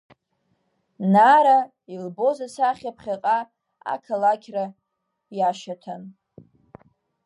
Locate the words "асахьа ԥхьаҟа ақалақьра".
2.47-4.65